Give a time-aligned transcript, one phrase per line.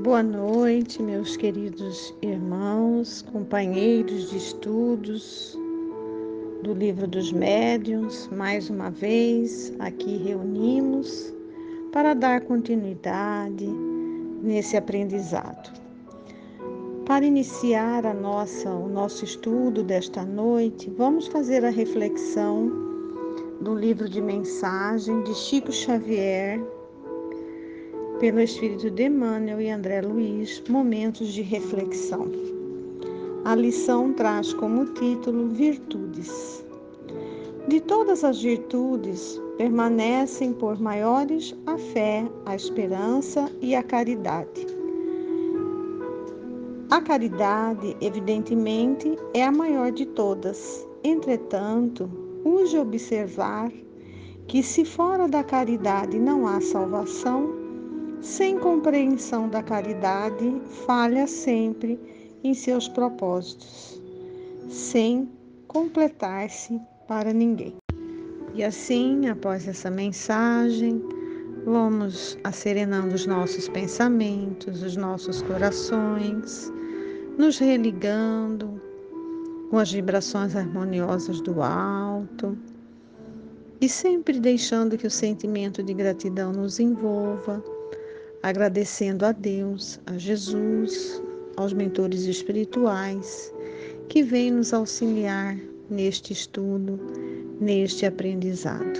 [0.00, 5.58] Boa noite, meus queridos irmãos, companheiros de estudos
[6.62, 8.28] do Livro dos Médiuns.
[8.28, 11.34] Mais uma vez aqui reunimos
[11.90, 13.66] para dar continuidade
[14.40, 15.68] nesse aprendizado.
[17.04, 22.70] Para iniciar a nossa, o nosso estudo desta noite, vamos fazer a reflexão
[23.60, 26.60] do livro de mensagem de Chico Xavier,
[28.20, 32.26] pelo Espírito de Emmanuel e André Luiz, Momentos de Reflexão.
[33.44, 36.64] A lição traz como título Virtudes.
[37.68, 44.66] De todas as virtudes, permanecem por maiores a fé, a esperança e a caridade.
[46.90, 50.84] A caridade, evidentemente, é a maior de todas.
[51.04, 52.10] Entretanto,
[52.44, 53.70] urge observar
[54.48, 57.57] que, se fora da caridade não há salvação,
[58.20, 61.98] sem compreensão da caridade, falha sempre
[62.42, 64.00] em seus propósitos,
[64.68, 65.28] sem
[65.66, 67.76] completar-se para ninguém.
[68.54, 71.02] E assim, após essa mensagem,
[71.64, 76.72] vamos acerenando os nossos pensamentos, os nossos corações,
[77.38, 78.80] nos religando
[79.70, 82.58] com as vibrações harmoniosas do alto
[83.80, 87.62] e sempre deixando que o sentimento de gratidão nos envolva
[88.42, 91.22] agradecendo a Deus, a Jesus,
[91.56, 93.52] aos mentores espirituais
[94.08, 95.56] que vêm nos auxiliar
[95.90, 96.98] neste estudo,
[97.60, 98.98] neste aprendizado.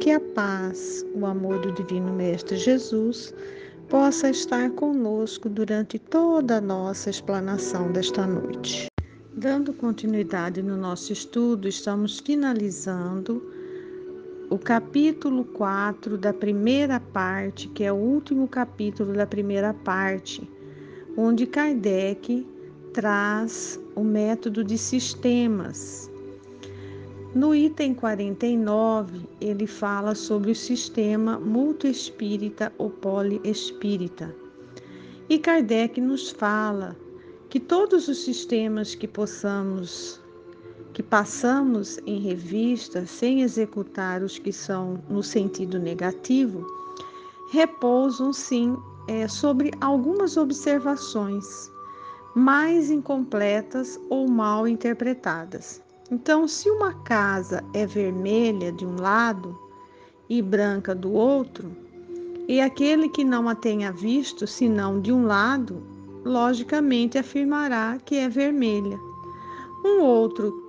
[0.00, 3.32] Que a paz, o amor do Divino Mestre Jesus
[3.88, 8.88] possa estar conosco durante toda a nossa explanação desta noite.
[9.36, 13.42] Dando continuidade no nosso estudo, estamos finalizando
[14.54, 20.48] o capítulo 4 da primeira parte, que é o último capítulo da primeira parte,
[21.16, 22.46] onde Kardec
[22.92, 26.08] traz o método de sistemas.
[27.34, 34.32] No item 49, ele fala sobre o sistema multiespírita ou poliespírita.
[35.28, 36.96] E Kardec nos fala
[37.50, 40.20] que todos os sistemas que possamos
[40.94, 46.64] que passamos em revista sem executar os que são no sentido negativo,
[47.50, 48.76] repousam sim
[49.08, 51.70] é, sobre algumas observações
[52.34, 55.82] mais incompletas ou mal interpretadas.
[56.10, 59.58] Então, se uma casa é vermelha de um lado
[60.28, 61.72] e branca do outro,
[62.46, 65.82] e aquele que não a tenha visto senão de um lado,
[66.24, 68.98] logicamente afirmará que é vermelha.
[69.84, 70.63] Um outro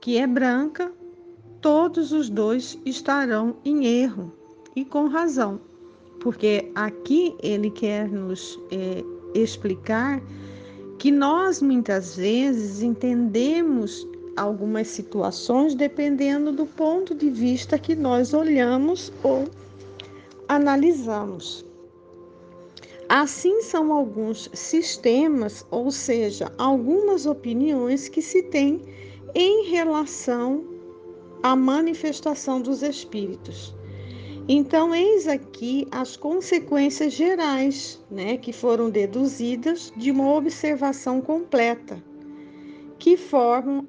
[0.00, 0.92] que é branca,
[1.60, 4.32] todos os dois estarão em erro
[4.76, 5.60] e com razão,
[6.20, 9.04] porque aqui ele quer nos é,
[9.34, 10.22] explicar
[10.98, 19.12] que nós muitas vezes entendemos algumas situações dependendo do ponto de vista que nós olhamos
[19.22, 19.48] ou
[20.48, 21.64] analisamos.
[23.08, 28.82] Assim são alguns sistemas, ou seja, algumas opiniões que se tem
[29.34, 30.64] em relação
[31.42, 33.74] à manifestação dos espíritos.
[34.48, 42.02] Então, eis aqui as consequências gerais, né, que foram deduzidas de uma observação completa,
[42.98, 43.86] que formam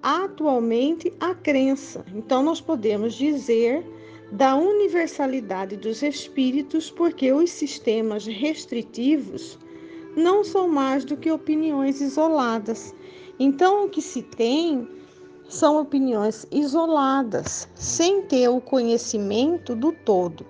[0.00, 2.04] atualmente a crença.
[2.14, 3.84] Então, nós podemos dizer
[4.30, 9.58] da universalidade dos espíritos, porque os sistemas restritivos
[10.16, 12.94] não são mais do que opiniões isoladas
[13.38, 14.88] então, o que se tem
[15.48, 20.46] são opiniões isoladas, sem ter o conhecimento do todo.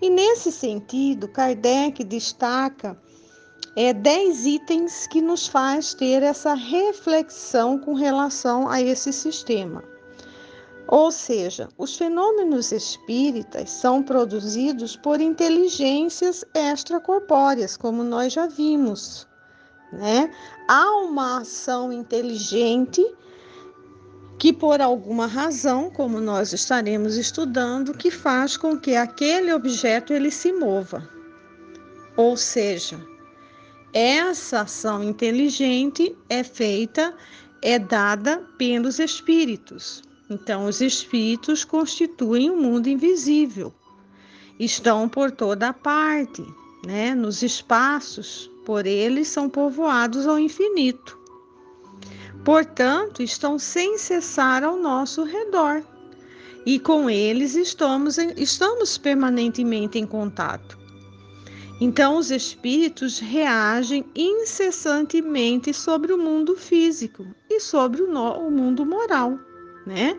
[0.00, 2.96] E nesse sentido, Kardec destaca
[3.76, 9.84] é, dez itens que nos faz ter essa reflexão com relação a esse sistema.
[10.88, 19.28] Ou seja, os fenômenos espíritas são produzidos por inteligências extracorpóreas, como nós já vimos
[19.92, 20.30] né?
[20.68, 23.04] Há uma ação inteligente
[24.38, 30.30] que por alguma razão, como nós estaremos estudando, que faz com que aquele objeto ele
[30.30, 31.06] se mova.
[32.16, 32.98] Ou seja,
[33.92, 37.14] essa ação inteligente é feita,
[37.60, 40.02] é dada pelos espíritos.
[40.30, 43.74] Então, os espíritos constituem o um mundo invisível.
[44.58, 46.42] Estão por toda parte,
[46.86, 51.18] né, nos espaços, por eles são povoados ao infinito.
[52.44, 55.82] Portanto, estão sem cessar ao nosso redor.
[56.64, 60.78] E com eles estamos, estamos permanentemente em contato.
[61.80, 68.84] Então, os espíritos reagem incessantemente sobre o mundo físico e sobre o, no, o mundo
[68.84, 69.38] moral,
[69.86, 70.14] né?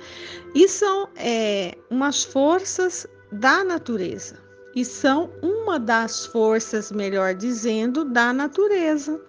[0.56, 4.40] E são é, umas forças da natureza,
[4.76, 9.20] e são uma das forças, melhor dizendo, da natureza.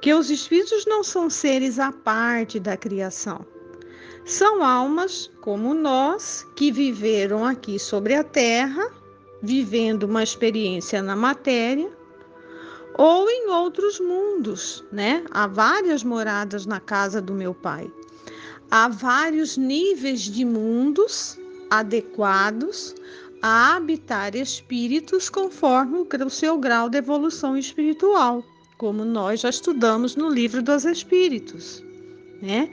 [0.00, 3.44] Que os espíritos não são seres à parte da criação.
[4.24, 8.90] São almas como nós que viveram aqui sobre a terra
[9.42, 11.90] vivendo uma experiência na matéria
[12.98, 15.24] ou em outros mundos, né?
[15.30, 17.92] Há várias moradas na casa do meu pai.
[18.70, 21.38] Há vários níveis de mundos
[21.70, 22.94] adequados
[23.42, 28.42] a habitar espíritos conforme o seu grau de evolução espiritual,
[28.78, 31.82] como nós já estudamos no livro dos Espíritos,
[32.42, 32.70] né?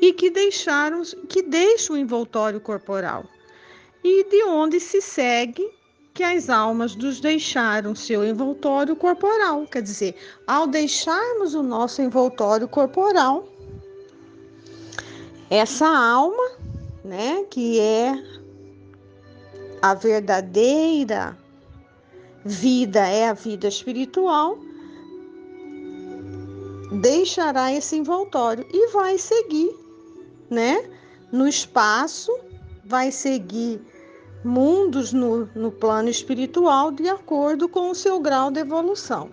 [0.00, 3.24] E que deixaram, que deixam o envoltório corporal.
[4.02, 5.68] E de onde se segue
[6.12, 9.66] que as almas nos deixaram seu envoltório corporal.
[9.66, 10.14] Quer dizer,
[10.46, 13.48] ao deixarmos o nosso envoltório corporal,
[15.50, 16.52] essa alma,
[17.04, 18.14] né, que é
[19.84, 21.36] a verdadeira
[22.42, 24.58] vida, é a vida espiritual,
[27.02, 29.70] deixará esse envoltório e vai seguir,
[30.48, 30.88] né,
[31.30, 32.32] no espaço,
[32.82, 33.78] vai seguir
[34.42, 39.30] mundos no, no plano espiritual de acordo com o seu grau de evolução.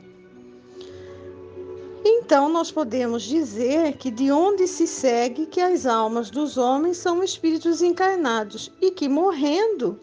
[2.03, 7.23] Então, nós podemos dizer que de onde se segue que as almas dos homens são
[7.23, 9.97] espíritos encarnados e que morrendo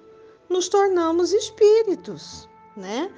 [0.49, 3.11] nos tornamos espíritos, né?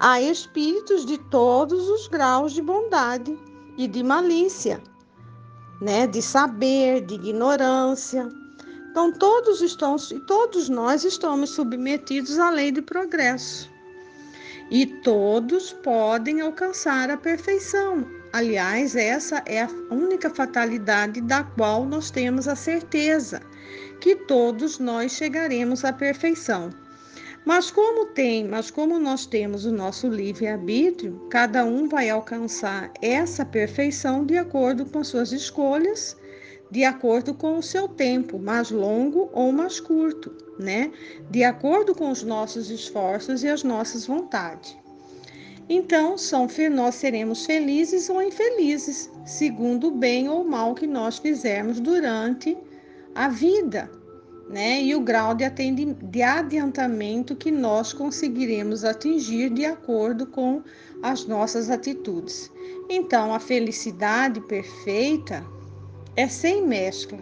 [0.00, 3.38] Há espíritos de todos os graus de bondade
[3.76, 4.82] e de malícia,
[5.80, 6.06] né?
[6.06, 8.28] De saber, de ignorância,
[8.92, 13.70] então todos estão e todos nós estamos submetidos à lei do progresso.
[14.70, 18.06] E todos podem alcançar a perfeição.
[18.34, 23.40] Aliás, essa é a única fatalidade da qual nós temos a certeza
[24.02, 26.70] que todos nós chegaremos à perfeição.
[27.46, 32.92] Mas como tem, mas como nós temos o nosso livre arbítrio, cada um vai alcançar
[33.00, 36.16] essa perfeição de acordo com as suas escolhas
[36.68, 40.90] de acordo com o seu tempo, mais longo ou mais curto, né?
[41.30, 44.74] De acordo com os nossos esforços e as nossas vontades.
[45.68, 51.78] Então, são, nós seremos felizes ou infelizes, segundo o bem ou mal que nós fizermos
[51.78, 52.56] durante
[53.14, 53.90] a vida,
[54.48, 54.82] né?
[54.82, 60.62] E o grau de, de adiantamento que nós conseguiremos atingir de acordo com
[61.02, 62.50] as nossas atitudes.
[62.88, 65.44] Então, a felicidade perfeita
[66.16, 67.18] é sem mescla,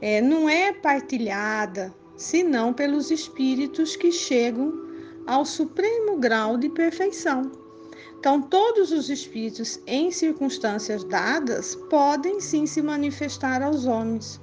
[0.00, 4.72] é, não é partilhada, senão pelos espíritos que chegam
[5.26, 7.50] ao supremo grau de perfeição.
[8.18, 14.40] Então, todos os espíritos, em circunstâncias dadas, podem sim se manifestar aos homens.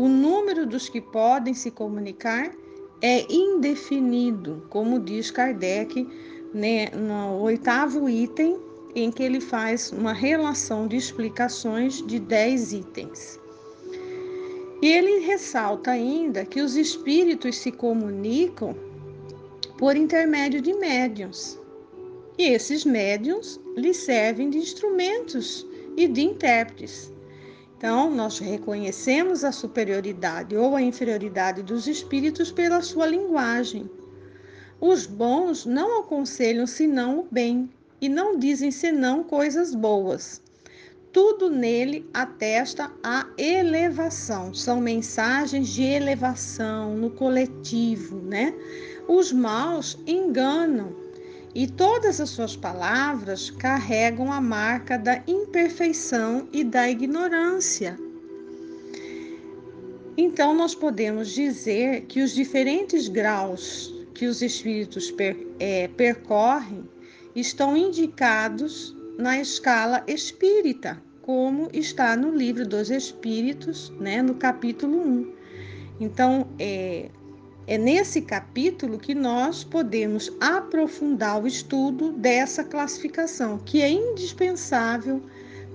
[0.00, 2.56] O número dos que podem se comunicar
[3.02, 6.08] é indefinido, como diz Kardec
[6.54, 8.58] né, no oitavo item
[8.94, 13.38] em que ele faz uma relação de explicações de 10 itens.
[14.80, 18.74] E ele ressalta ainda que os espíritos se comunicam
[19.76, 21.60] por intermédio de médiums.
[22.38, 27.12] E esses médiums lhes servem de instrumentos e de intérpretes.
[27.80, 33.88] Então, nós reconhecemos a superioridade ou a inferioridade dos espíritos pela sua linguagem.
[34.78, 40.42] Os bons não aconselham senão o bem, e não dizem senão coisas boas.
[41.10, 48.52] Tudo nele atesta a elevação, são mensagens de elevação no coletivo, né?
[49.08, 50.94] Os maus enganam
[51.54, 57.98] e todas as suas palavras carregam a marca da imperfeição e da ignorância.
[60.16, 66.86] Então, nós podemos dizer que os diferentes graus que os espíritos per, é, percorrem
[67.34, 75.32] estão indicados na escala espírita, como está no livro dos Espíritos, né, no capítulo 1.
[76.00, 77.08] Então, é,
[77.66, 85.22] é nesse capítulo que nós podemos aprofundar o estudo dessa classificação, que é indispensável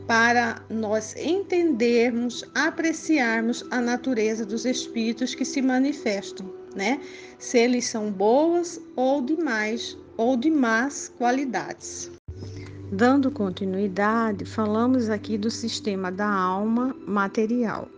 [0.08, 7.00] para nós entendermos, apreciarmos a natureza dos espíritos que se manifestam, né?
[7.40, 12.12] Se eles são boas ou demais ou de más qualidades.
[12.92, 17.90] Dando continuidade, falamos aqui do sistema da alma material.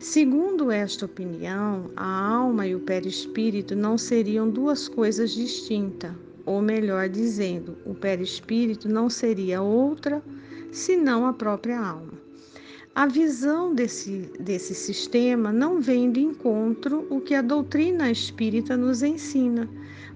[0.00, 6.12] Segundo esta opinião, a alma e o perispírito não seriam duas coisas distintas,
[6.46, 10.22] ou melhor dizendo, o perispírito não seria outra
[10.72, 12.14] senão a própria alma.
[12.94, 19.02] A visão desse, desse sistema não vem de encontro o que a doutrina espírita nos
[19.02, 19.68] ensina,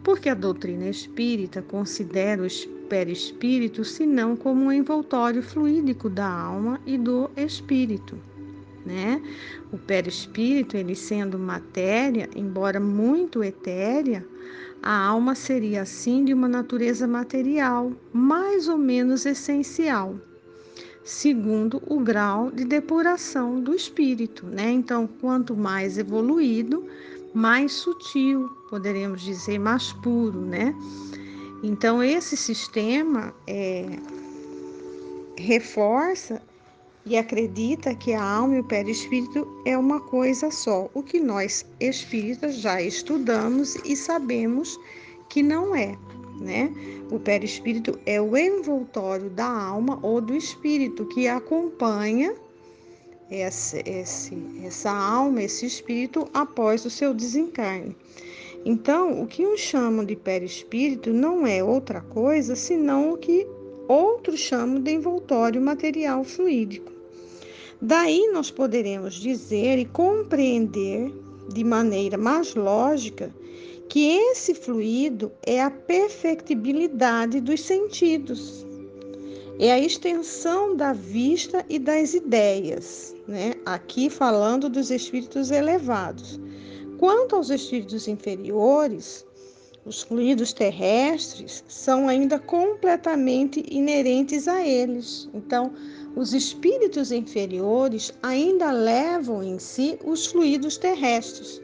[0.03, 2.49] porque a doutrina espírita considera o
[2.89, 8.19] perispírito senão como um envoltório fluídico da alma e do espírito.
[8.85, 9.23] Né?
[9.73, 14.27] O perispírito, ele sendo matéria, embora muito etérea,
[14.83, 20.17] a alma seria assim de uma natureza material, mais ou menos essencial
[21.05, 24.71] segundo o grau de depuração do espírito, né?
[24.71, 26.89] Então, quanto mais evoluído,
[27.35, 30.75] mais sutil, poderemos dizer, mais puro, né?
[31.63, 33.99] Então, esse sistema é,
[35.37, 36.41] reforça
[37.07, 41.67] e acredita que a alma e o perispírito é uma coisa só, o que nós
[41.79, 44.79] espíritas já estudamos e sabemos
[45.29, 45.97] que não é
[46.41, 46.73] né?
[47.11, 52.35] O perispírito é o envoltório da alma ou do espírito que acompanha
[53.31, 57.97] esse, esse, essa alma, esse espírito após o seu desencarne.
[58.65, 63.47] Então, o que uns chamam de perispírito não é outra coisa senão o que
[63.87, 66.94] outros chamam de envoltório material fluídico.
[67.87, 71.13] Daí nós poderemos dizer e compreender
[71.53, 73.31] de maneira mais lógica
[73.91, 78.65] que esse fluido é a perfectibilidade dos sentidos,
[79.59, 83.53] é a extensão da vista e das ideias, né?
[83.67, 86.41] Aqui falando dos espíritos elevados.
[86.97, 89.27] Quanto aos espíritos inferiores,
[89.85, 95.29] os fluidos terrestres são ainda completamente inerentes a eles.
[95.35, 95.73] Então,
[96.17, 101.61] os espíritos inferiores ainda levam em si os fluidos terrestres,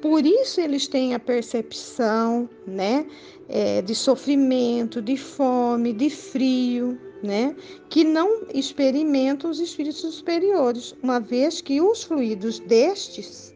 [0.00, 3.04] por isso eles têm a percepção, né,
[3.48, 7.56] é, de sofrimento, de fome, de frio, né,
[7.88, 13.52] que não experimentam os espíritos superiores, uma vez que os fluidos destes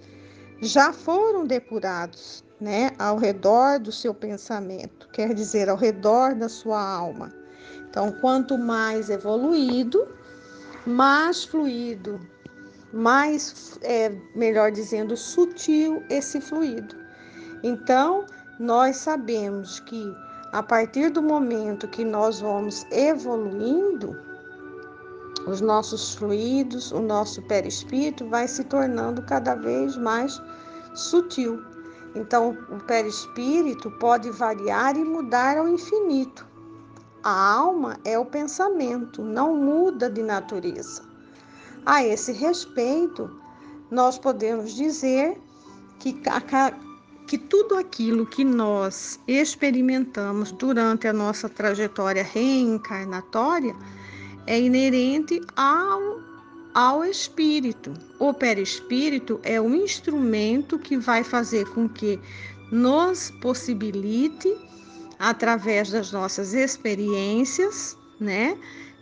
[0.60, 6.80] já foram depurados, né, ao redor do seu pensamento, quer dizer, ao redor da sua
[6.80, 7.32] alma.
[7.90, 10.06] Então, quanto mais evoluído,
[10.86, 12.20] mais fluido
[12.92, 16.94] mais, é, melhor dizendo, sutil esse fluido.
[17.62, 18.26] Então,
[18.60, 20.14] nós sabemos que
[20.52, 24.16] a partir do momento que nós vamos evoluindo,
[25.46, 30.40] os nossos fluidos, o nosso perispírito vai se tornando cada vez mais
[30.94, 31.64] sutil.
[32.14, 36.46] Então, o perispírito pode variar e mudar ao infinito.
[37.22, 41.02] A alma é o pensamento, não muda de natureza.
[41.86, 43.30] A esse respeito,
[43.90, 45.40] nós podemos dizer
[45.98, 46.20] que,
[47.26, 53.74] que tudo aquilo que nós experimentamos durante a nossa trajetória reencarnatória
[54.46, 56.20] é inerente ao,
[56.74, 57.92] ao espírito.
[58.18, 62.18] O perispírito é um instrumento que vai fazer com que
[62.70, 64.56] nos possibilite,
[65.18, 68.58] através das nossas experiências, né,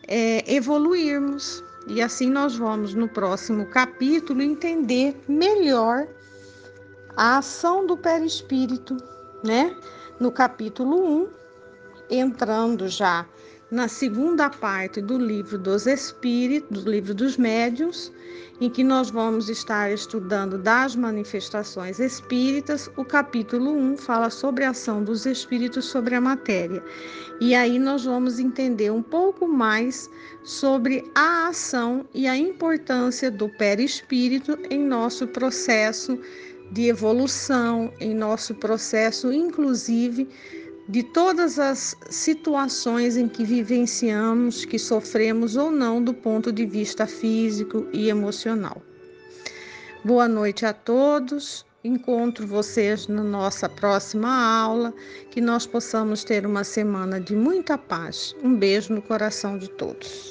[0.09, 6.07] é, evoluirmos, e assim nós vamos no próximo capítulo entender melhor
[7.17, 8.97] a ação do perispírito,
[9.45, 9.75] né?
[10.19, 11.29] No capítulo 1,
[12.11, 13.27] entrando já
[13.71, 18.13] na segunda parte do livro dos Espíritos, do livro dos Médiuns,
[18.61, 22.91] em que nós vamos estar estudando das manifestações espíritas.
[22.97, 26.83] O capítulo 1 fala sobre a ação dos espíritos sobre a matéria.
[27.41, 30.11] E aí nós vamos entender um pouco mais
[30.43, 36.19] sobre a ação e a importância do perispírito em nosso processo
[36.73, 40.29] de evolução, em nosso processo, inclusive,
[40.91, 47.07] de todas as situações em que vivenciamos, que sofremos ou não do ponto de vista
[47.07, 48.83] físico e emocional.
[50.05, 51.65] Boa noite a todos.
[51.85, 54.93] Encontro vocês na nossa próxima aula,
[55.31, 58.35] que nós possamos ter uma semana de muita paz.
[58.43, 60.29] Um beijo no coração de todos.